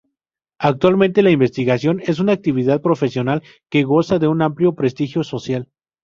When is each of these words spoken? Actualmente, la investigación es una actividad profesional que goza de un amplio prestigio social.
Actualmente, 0.57 1.21
la 1.21 1.29
investigación 1.29 1.99
es 2.03 2.17
una 2.17 2.31
actividad 2.31 2.81
profesional 2.81 3.43
que 3.69 3.83
goza 3.83 4.17
de 4.17 4.27
un 4.27 4.41
amplio 4.41 4.73
prestigio 4.73 5.23
social. 5.23 5.69